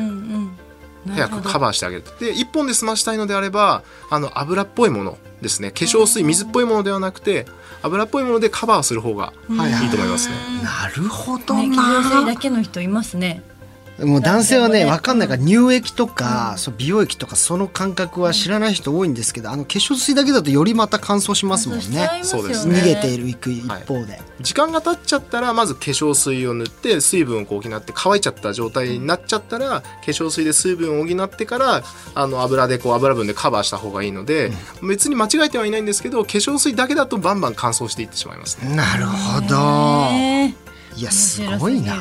[1.09, 5.71] 早くカバーしてあげるで一本で済ましたいのであればあの油っぽいものですね。
[5.71, 7.47] 化粧水水っぽいものではなくて
[7.83, 13.43] 油っぽいものでカバーする方がはいはいと思いますね、なるほどね、化粧水なだけの人いますね。
[13.99, 22.21] もう男性はね男性もね分かんないから乳液とか、そう美容液とかその感覚は知らない人多いんですけどあの化粧水だけだとよりまた乾燥しますもんね。
[22.23, 22.81] そうですね。
[22.81, 31.83] 逃げているいく一方で、時間が経っちゃったらまず化粧水を塗って水分を補って乾いちゃった状態になっちゃったら化粧水で水分を補ってから
[32.15, 34.51] あの油でこう油分でカバーした方がいいので、
[34.83, 38.75] 別に間違えてはいないんですけど化粧水だけだとバンバン乾燥していってしまいますね。
[38.75, 40.11] なるほど。
[40.11, 40.57] ね
[40.97, 41.97] いやすごいな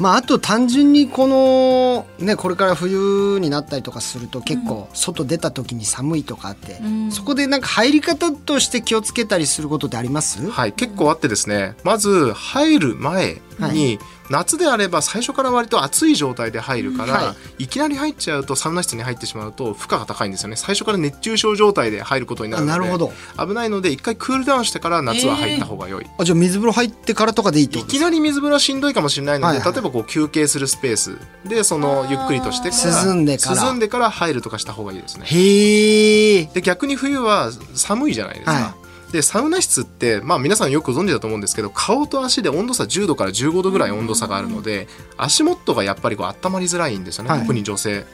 [0.00, 11.76] まああと単純にこのねこれから冬になったりとかすると結構外出た時に寒いとかあって、そこでなんか入り方として気をつけたりすることってあります、はい、結構あってですね。
[11.84, 13.40] まず入る前
[13.72, 13.98] に、
[14.30, 17.66] 夏であれば最初から割と暑い状態で入るから、、はい。
[17.66, 20.56] きなり入っちゃうとサウナ室に入ってしまうと負荷が高いんですよね。
[20.56, 23.12] 最初から熱中症状態で入ることになるのであなるほど。
[23.38, 28.08] 危ないので一回クールダウンしてから夏は入った方が良い、あじゃあ水風呂入ってからとかでいいっていことですか？
[28.08, 31.18] きなり水風呂はしんどいかもしれないので、はいはい例えばこう休憩するスペース。
[31.44, 33.62] でそのゆっくりとして涼んでから。
[33.62, 35.26] 涼んでから入るとかした方がいいですね。
[35.26, 38.74] へえで逆に冬は寒いじゃないですか、は
[39.12, 47.40] でサウナ室って、まあ、皆さんよくご存知だと思うんですけど顔と足で温度差10度から15度ぐらい温度差があるので、足元がやっぱりこう温まりづらいんですよね、はい。
[47.40, 48.04] 特に女性。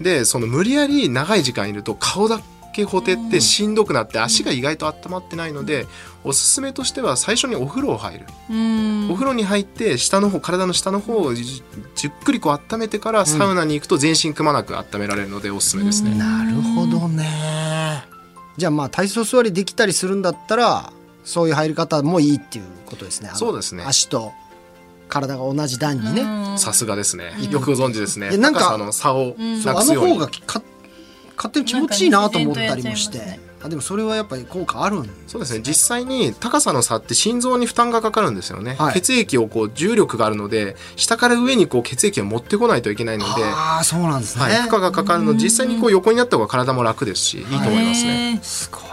[0.00, 2.40] でその無理やり長い時間いると顔だ
[2.72, 5.86] けほてってしんどくなって足が意外と温まってないので
[6.24, 8.26] おすすめとしては最初にお風呂を入る。
[9.10, 11.62] お風呂に入って下の方体の下の方をじじ
[12.08, 16.14] っくりこう温めてからサウナに行くと全身くまなく温められるのでおすすめですね。
[16.14, 17.69] なるほどね
[18.60, 20.92] じゃあまあ体操座りできたりするんだったら
[21.24, 23.30] そういう入り方もいいっていうことですね。
[23.34, 23.82] そうですね。
[23.86, 24.32] 足と
[25.08, 27.32] 体が同じ段にね、さすがですね。
[27.50, 28.36] よくご存知ですね。
[28.36, 30.12] なんか高さの差をなくすように。
[30.12, 30.62] の方がか
[31.36, 35.60] 勝手に気持ちいいなと思ったりもして、あでもそれはやっぱり効果あるんそうですね。
[35.62, 38.76] 実際に高さの差って心臓に負担がかかるんですよね。
[38.78, 38.94] はい。
[38.94, 48.40] 血液をこう重力があるので、下から上にこう血液を持ってこないといけないので、ああそうなんですね、はい、負荷がかかるので実際にこう横になった方が体も楽ですし、いいと思いますね。
[48.42, 48.90] すごい。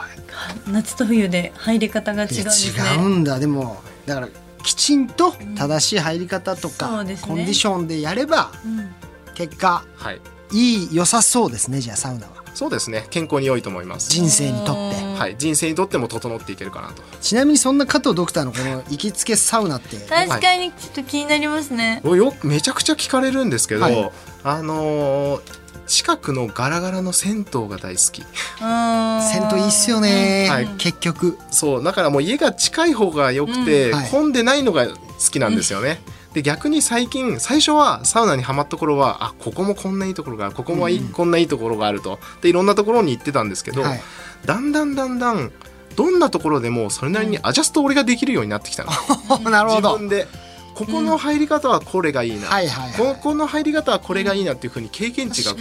[0.68, 2.84] 夏と冬で入り方が違うんですね。
[2.96, 3.40] 違うんだ。
[3.40, 4.30] でもだから
[4.64, 7.28] きちんと正しい入り方とか、そうですね。
[7.28, 8.90] コンディションでやればうん。
[9.34, 10.22] 結果はい。
[10.52, 11.80] いい良さそうですね。
[11.82, 13.06] じゃあサウナはそうですね。
[13.12, 14.10] 健康に良いと思います。
[14.10, 14.96] 人生にとって。
[15.16, 15.36] はい。
[15.38, 17.04] 人生にとっても整っていけるかなと。
[17.22, 19.96] ちなみにそんな加藤ドクターのこの行きつけサウナって。
[19.98, 22.02] 確かにちょっと気になりますね。
[22.04, 24.12] よくめちゃくちゃ聞かれるんですけど、はい。
[24.44, 25.42] あのー
[25.86, 28.22] 近くのガラガラの銭湯が大好き。
[28.22, 29.22] うん。
[29.22, 30.68] 銭湯いいっすよね、はい。
[30.78, 31.38] 結局。
[31.50, 31.84] そう。
[31.84, 33.96] だからもう家が近い方が良くて、うん。
[34.00, 34.10] はい。
[34.10, 34.96] 混んでないのが好
[35.32, 36.02] きなんですよね、
[36.38, 42.20] で逆に最近最初はサウナにはまった頃はあここもこんないいところがあるここもいい、こんないいところがあると。
[42.44, 44.02] でいろんなところに行ってたんですけど、はい。
[44.46, 45.52] だんだんだんだん
[45.96, 48.92] どんなところでもそれなりにアジャスト俺ができるようになってきたの、
[49.50, 49.98] なるほど。
[49.98, 50.28] 自分で
[50.76, 53.16] ここの入り方はこれがいいな、はいはいはい。
[53.16, 55.58] ここの入り方はこれがいいなっていうふうに経験値がこ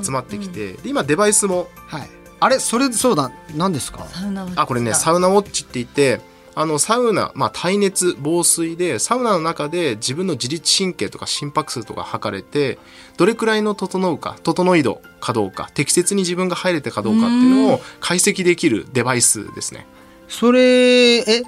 [0.00, 2.10] う集まってきて、で今デバイスもはい。
[2.40, 2.58] あれ？
[2.58, 3.30] それそうだ。
[3.54, 4.04] 何ですか？
[4.12, 6.20] サウナあこれねサウナウォッチって言って
[6.60, 12.80] あのサウナ、まあ、耐熱防水でサウナの中で自分の自律神経とか心拍数とか測れて
[13.16, 19.86] どれくらいの整うか整い度かどうか適切に自分が入れてかどうかっていうのを解析できるデバイスですね。
[20.26, 21.42] それえ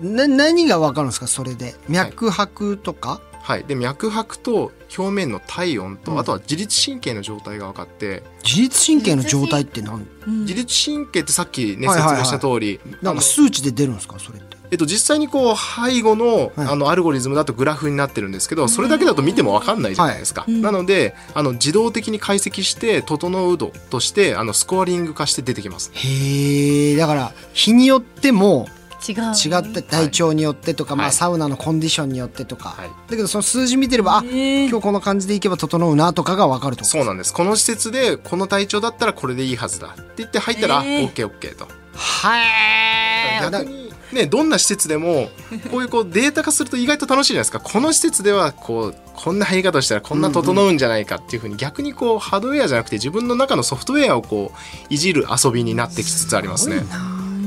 [0.00, 1.26] な何が分かるんですか？
[1.26, 1.74] それで。
[1.88, 6.18] 脈拍とか、はい、で脈拍と表面の体温と、うん。
[6.18, 10.06] あとは自律神経の状態が分かって自律神経の状態って何？
[10.26, 11.20] 自律神経。
[11.20, 12.16] ってさっきねはいはいはい。
[12.24, 14.18] 説明した通りなんか数値で出るんですか？
[14.18, 14.54] それって。
[14.70, 16.68] えっと、実際にこう背後の,、はい。
[16.68, 25.92] あのアルゴリズムだとグラフになってるんですけどそれだけだと見ても分かんないじゃないですか、なのであの自動的に解析して整う度としてあのスコアリング化して出てきます。
[25.94, 28.68] へえだから日によっても
[29.08, 29.32] 違う。
[29.34, 32.88] 違って体調によってとか、まあ、はいサウナのコンディションによってとか、はい。
[32.88, 37.32] だけどその数字見てればあ今日この感じでいけば整うなとかが分かるとそうなんです。
[37.32, 39.88] この施設でこの体調だったらこれでいいはずだ。
[39.88, 41.12] って言って入ったら、えー。
[41.12, 41.68] OKOK と。
[41.94, 43.50] はい。
[43.50, 45.28] 逆にねどんな施設でも
[45.70, 47.60] こういうこうデータ化すると意外と楽しいじゃないですか。
[47.60, 56.82] この施設ではこうこんな入り方をしたらこんな整うんじゃないかっていうふうに逆にこうハードウェアじゃなくて自分の中のソフトウェアをこういじる遊びになってきつつありますね。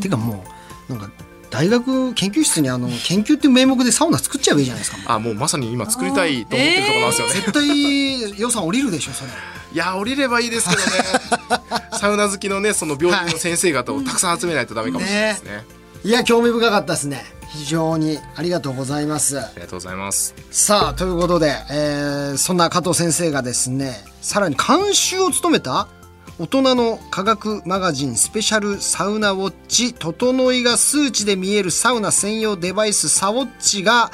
[0.02, 0.44] てかも
[0.90, 1.10] うなんか
[1.50, 5.14] 大学研究室にあの研究っていう名目でサウナ作っちゃえばいいじゃないですか。
[5.14, 7.34] あもうまさに今作りたいと思ってるところなんですよね。
[7.34, 9.32] 絶対予算降りるでしょそれ。
[9.74, 10.88] いや降りればいいですけどね。
[12.00, 15.66] サウナ好きのねその病院の先生方をたくさん集めないとダメかもしれないですね。
[16.04, 16.12] い。
[16.12, 17.26] や興味深かったですね。
[17.50, 19.40] 非常にありがとうございます。
[19.40, 20.36] ありがとうございます。
[20.52, 25.88] さあということで、えーそんな加藤先生がですねさらに監修を務めた
[26.40, 34.12] 大人の科学マガジンスペシャルサウナウォッチ整いが数値で見えるサウナ専用デバイスサウォッチが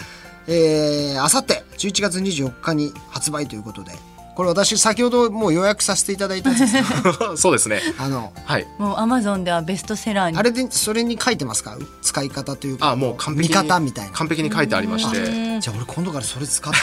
[0.47, 3.91] えーあさって11月24日に発売ということで
[4.35, 6.81] これ私先ほどもう予約させていただいたんですけ
[7.19, 7.81] ど そうですね。
[7.99, 8.65] あのはい。
[8.79, 10.37] もうアマゾンではベストセラーに。
[10.37, 11.77] あれでそれに書いてますか？
[12.01, 15.59] 使い方というかあもう完璧見に方みたいな完璧に書いてありまして。
[15.61, 16.79] じゃあ俺今度からそれ使って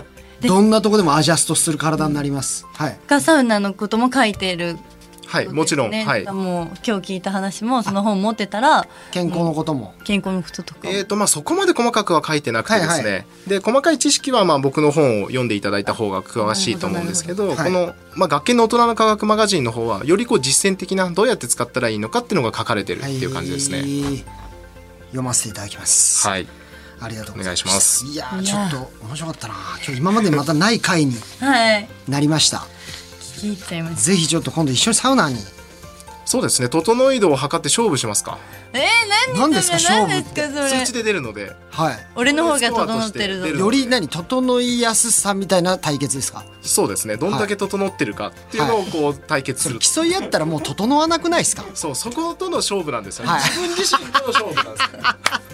[0.48, 2.66] どんなとこでもアジャストする体になります。
[2.74, 2.98] はい。
[3.06, 4.76] がサウナのことも書いてる、
[5.26, 6.24] はいもちろん、ねはい。
[6.24, 9.94] もう今日聞いた話もその本持ってたら健康のことも。
[10.04, 23.78] 健康のこととかもえーとまあ、そこまで細かくは書いてなくてですね、はいはで細かい知識はまあ僕の本を読んでいただいた方が詳しいと思うんですけどなるほどこの、まあ、学研の大人の科学マガジンの方はよりこう実践的などうやって使ったらいいのかっていうのが書かれてるっていう感じですね。
[23.80, 24.44] はい
[25.14, 26.26] 読ませていただきます。
[26.26, 26.46] はい、
[27.00, 27.54] ありがとうございます。
[27.54, 28.06] お願いします。
[28.06, 29.54] いやちょっと面白かったな。
[29.84, 31.88] 今日今までまたない回にはい。
[32.08, 32.66] なりました。
[33.20, 34.06] 聞いちゃいます。
[34.06, 35.36] ぜひちょっと今度一緒にサウナに。
[36.26, 36.70] そうですね。
[36.70, 38.38] 整い度を測って勝負しますか。
[38.72, 38.82] えー、
[39.36, 40.40] 何何ですか勝負何って？
[40.40, 40.80] ですかそれ？
[40.80, 41.54] 数値で出るので。
[41.70, 42.06] はい。
[42.16, 46.46] 俺の方が整ってるより何整いやすさみたいな対決ですか？
[46.62, 47.18] そうですね。
[47.18, 51.66] どんだけ整ってるかっていうのをこう対決する、競い合ったらもう整わなくないですか？
[51.74, 53.42] そうそことの勝負なんですよね、はい。
[53.42, 55.53] 自分自身との勝負なんです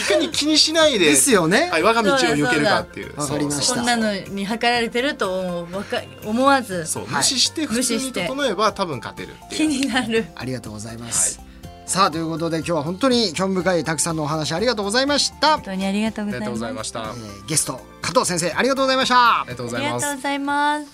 [0.00, 1.68] いかに気にしないでですよね。
[1.70, 3.06] はい、我が道を抜けるかっていう。
[3.08, 3.74] そうだわかりました。
[3.74, 6.86] こんなのに測られてるとわか思わず。
[6.86, 7.12] そう、はい。
[7.16, 8.26] 無視して普通に無視して。
[8.26, 9.68] 整えば多分勝てる気いう。
[9.68, 10.26] になる。
[10.36, 11.40] ありがとうございます。
[11.86, 15.54] さあということで今日は本当に興味深いたくさんのお話ありがとうございました。
[15.54, 15.62] 本。
[15.62, 19.44] 当にありがとうありがとうごございますざいました、あえーゲスト加藤先生ありがとうございました。
[19.46, 20.02] りがとうごありざいます。
[20.02, 20.86] がとうございます。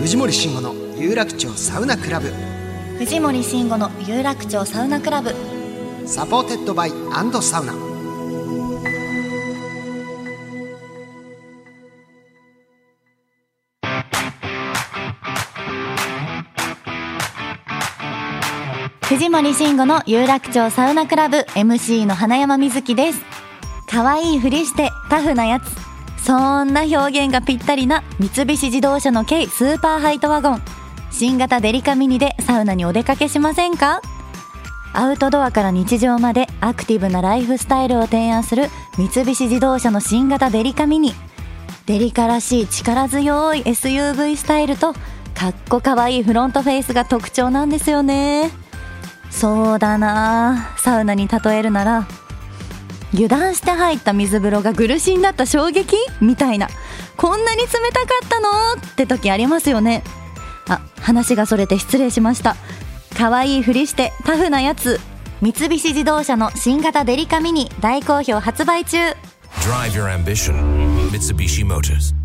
[0.00, 2.53] 藤森慎吾の有楽町サウナクラブ
[2.98, 5.34] 藤森慎吾の有楽町サウナクラブ。
[6.06, 7.72] サポーテッドバイサウナ。
[19.02, 21.38] 藤森慎吾の有楽町サウナクラブ。
[21.38, 23.20] MC の花山瑞希です。
[23.88, 25.84] 可愛いふりしてタフなやつ。
[26.24, 30.83] そんな表現がぴったりな三菱自動車の軽スーパーハイトワゴン
[31.16, 34.02] 新型デリカミニでサウナにお出かけしませんか？
[34.92, 38.64] アウトドアから日常までアクティブなライフスタイルを提案する
[38.98, 41.14] 三菱自動車の新型デリカミニ。
[41.86, 48.50] デリカらしい力強い SUV スタイルとかっこかわいいフロントフェイスが特徴なんですよね。
[49.30, 50.74] そうだな。
[50.78, 52.08] サウナに例えるなら
[53.12, 55.96] 油断して入った水風呂が苦しになった衝撃？
[56.20, 56.66] みたいな。
[57.16, 58.48] こんなに冷たかったの？
[58.74, 60.02] って時ありますよね。
[61.04, 62.56] 話がそれて失礼しました
[63.16, 64.98] 可愛いふりしてタフなやつ
[65.40, 68.98] 三菱自動車の新型デリカミニ大好評発売中
[69.60, 70.54] Drive your ambition.
[71.10, 72.23] Mitsubishi Motors.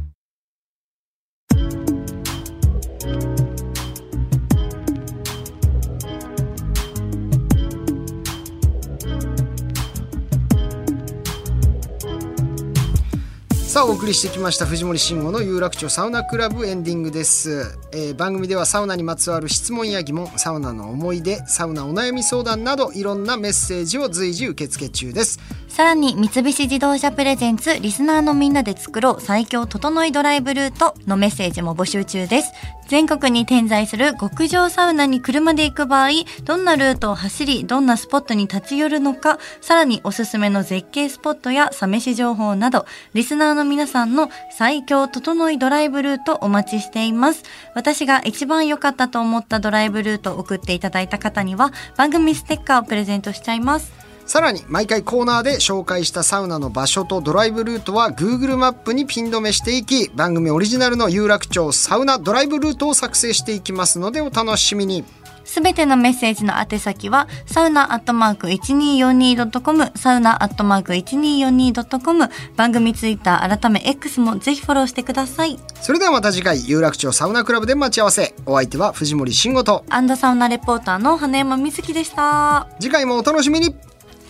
[13.70, 25.40] さあお送りしてきました藤森慎吾の有楽町サウナクラブエンディングです、えー番組ではサウナにまつわる質問や疑問サウナの思い出サウナお悩み相談などいろんなメッセージを随時受付中です。
[25.80, 32.52] さらに三菱自動車プレゼンツリスナーのみんなで作ろう最強整いドライブルートのメッセージも募集中です。
[32.90, 36.10] 全国に点在する極上サウナに車で行く場合、
[36.44, 47.46] どんなルートを走り、どんなスポットに立ち寄るのか、さらにおすすめの絶景スポットやサ飯情報など、リスナーの皆さんの最強整いドライブルートお待ちしています。
[47.74, 54.09] 私が一番良かったと思ったドライブルートを送っていただいた方には、番組ステッカーをプレゼントしちゃいます。
[54.30, 65.04] さらに毎回コーナーで紹介したサウナの場所とドライブルートは Google マップにピン止めしていき番組オリジナルの有楽町サウナドライブルートを作成していきますのでお楽しみに。
[65.46, 75.60] すべてのメッセージの宛先は、サウナアットマーク 1242.com、サウナアットマーク 1242.com、番組ツイッター改め X もぜひフォローしてください。
[75.82, 78.36] それではまた次回有楽町サウナクラブで待ち合わせ。
[78.46, 79.84] お相手は藤森慎吾と。
[79.90, 82.68] アンダサウナレポーターの花山瑞希でした。
[82.80, 83.74] 次回もお楽しみに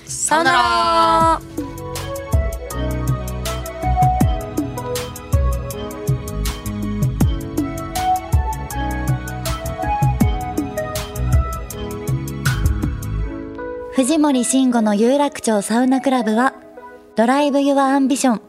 [0.09, 1.41] さよなら
[13.93, 16.53] 藤森慎吾の有楽町サウナクラブは、
[17.17, 18.41] Drive your Ambition、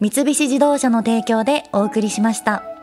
[0.00, 2.73] 三菱自動車の提供でお送りしました。